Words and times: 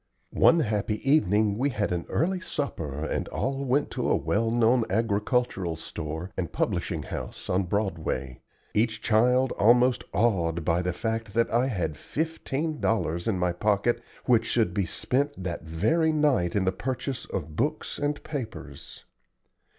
One 0.33 0.61
happy 0.61 0.97
evening 1.07 1.59
we 1.59 1.69
had 1.69 1.91
an 1.91 2.07
early 2.09 2.39
supper 2.39 3.05
and 3.05 3.27
all 3.27 3.63
went 3.63 3.91
to 3.91 4.09
a 4.09 4.15
well 4.15 4.49
known 4.49 4.83
agricultural 4.89 5.75
store 5.75 6.31
and 6.35 6.51
publishing 6.51 7.03
house 7.03 7.51
on 7.51 7.65
Broadway, 7.65 8.41
each 8.73 9.03
child 9.03 9.51
almost 9.59 10.03
awed 10.11 10.65
by 10.65 10.81
the 10.81 10.91
fact 10.91 11.35
that 11.35 11.51
I 11.53 11.67
had 11.67 11.97
fifteen 11.97 12.79
dollars 12.79 13.27
in 13.27 13.37
my 13.37 13.53
pocket 13.53 14.01
which 14.25 14.47
should 14.47 14.73
be 14.73 14.87
spent 14.87 15.43
that 15.43 15.65
very 15.65 16.11
night 16.11 16.55
in 16.55 16.65
the 16.65 16.71
purchase 16.71 17.25
of 17.25 17.55
books 17.55 17.99
and 17.99 18.23
papers. 18.23 19.05